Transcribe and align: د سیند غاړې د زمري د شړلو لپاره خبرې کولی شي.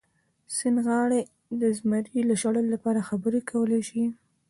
د 0.03 0.03
سیند 0.57 0.77
غاړې 0.85 1.21
د 1.61 1.61
زمري 1.77 2.21
د 2.29 2.31
شړلو 2.41 2.69
لپاره 2.75 3.07
خبرې 3.09 3.39
کولی 3.51 3.81
شي. 3.89 4.03